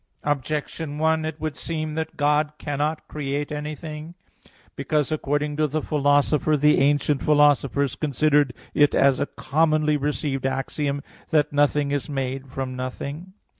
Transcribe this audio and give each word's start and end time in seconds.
Objection 0.23 0.97
1: 0.97 1.25
It 1.25 1.39
would 1.39 1.55
seem 1.55 1.93
that 1.93 2.17
God 2.17 2.53
cannot 2.57 3.07
create 3.07 3.51
anything, 3.51 4.15
because, 4.75 5.11
according 5.11 5.57
to 5.57 5.67
the 5.67 5.83
Philosopher 5.83 6.53
(Phys. 6.53 6.53
i, 6.53 6.53
text 6.53 6.57
34), 6.57 6.57
the 6.57 6.81
ancient 6.83 7.21
philosophers 7.21 7.95
considered 7.95 8.53
it 8.73 8.95
as 8.95 9.19
a 9.19 9.27
commonly 9.27 9.97
received 9.97 10.47
axiom 10.47 11.03
that 11.29 11.53
"nothing 11.53 11.91
is 11.91 12.09
made 12.09 12.47
from 12.49 12.75
nothing." 12.75 13.33